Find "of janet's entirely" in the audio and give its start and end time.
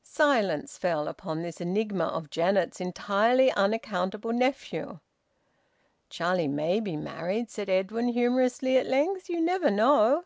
2.04-3.52